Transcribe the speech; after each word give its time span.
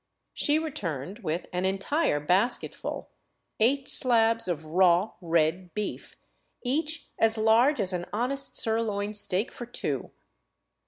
She 0.33 0.57
returned 0.57 1.19
with 1.19 1.45
an 1.53 1.63
entire 1.63 2.19
basketful,— 2.19 3.07
eight 3.59 3.87
slabs 3.87 4.47
of 4.47 4.65
raw, 4.65 5.11
red 5.21 5.75
beef, 5.75 6.15
each 6.63 7.07
as 7.19 7.37
large 7.37 7.79
as 7.79 7.93
an 7.93 8.07
honest 8.11 8.55
sirloin 8.57 9.13
steak" 9.13 9.51
for 9.53 9.67
two." 9.67 10.09